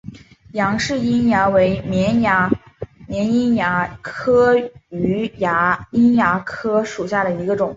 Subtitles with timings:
[0.53, 2.57] 杨氏瘿蚜为绵瘿
[3.53, 4.55] 蚜科
[4.89, 7.69] 榆瘿蚜属下的一个种。